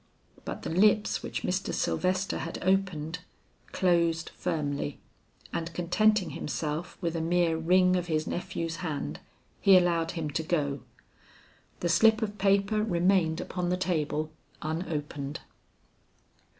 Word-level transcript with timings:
But 0.45 0.63
the 0.63 0.71
lips 0.71 1.21
which 1.21 1.43
Mr. 1.43 1.71
Sylvester 1.71 2.39
had 2.39 2.57
opened, 2.63 3.19
closed 3.71 4.29
firmly, 4.31 4.99
and 5.53 5.71
contenting 5.75 6.31
himself 6.31 6.97
with 7.01 7.15
a 7.15 7.21
mere 7.21 7.55
wring 7.55 7.95
of 7.95 8.07
his 8.07 8.25
nephew's 8.25 8.77
hand, 8.77 9.19
he 9.59 9.77
allowed 9.77 10.13
him 10.13 10.31
to 10.31 10.41
go. 10.41 10.81
The 11.81 11.89
slip 11.89 12.23
of 12.23 12.39
paper 12.39 12.83
remained 12.83 13.39
upon 13.39 13.69
the 13.69 13.77
table 13.77 14.31
unopened. 14.63 15.41